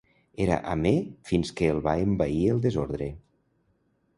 [0.45, 0.93] Era amè
[1.31, 3.11] fins que el va envair el desordre.